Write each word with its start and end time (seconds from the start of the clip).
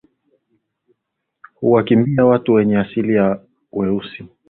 Huwakimbia 1.53 2.25
watu 2.25 2.53
wenye 2.53 2.77
asili 2.77 3.15
ya 3.15 3.41
weusi 3.71 4.25